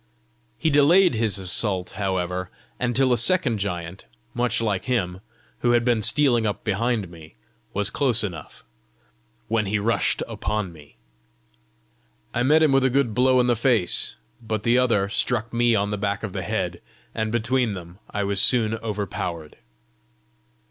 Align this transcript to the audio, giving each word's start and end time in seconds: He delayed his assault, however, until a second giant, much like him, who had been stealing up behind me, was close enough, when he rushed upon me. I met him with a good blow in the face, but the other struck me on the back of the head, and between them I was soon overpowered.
He 0.57 0.71
delayed 0.71 1.13
his 1.13 1.37
assault, 1.37 1.91
however, 1.91 2.49
until 2.79 3.13
a 3.13 3.17
second 3.19 3.59
giant, 3.59 4.05
much 4.33 4.59
like 4.59 4.85
him, 4.85 5.19
who 5.59 5.73
had 5.73 5.85
been 5.85 6.01
stealing 6.01 6.47
up 6.47 6.63
behind 6.63 7.07
me, 7.11 7.35
was 7.71 7.91
close 7.91 8.23
enough, 8.23 8.63
when 9.47 9.67
he 9.67 9.77
rushed 9.77 10.23
upon 10.27 10.73
me. 10.73 10.95
I 12.33 12.41
met 12.41 12.63
him 12.63 12.71
with 12.71 12.83
a 12.83 12.89
good 12.89 13.13
blow 13.13 13.39
in 13.39 13.45
the 13.45 13.55
face, 13.55 14.15
but 14.41 14.63
the 14.63 14.75
other 14.79 15.07
struck 15.07 15.53
me 15.53 15.75
on 15.75 15.91
the 15.91 15.99
back 15.99 16.23
of 16.23 16.33
the 16.33 16.41
head, 16.41 16.81
and 17.13 17.31
between 17.31 17.75
them 17.75 17.99
I 18.09 18.23
was 18.23 18.41
soon 18.41 18.79
overpowered. 18.79 19.57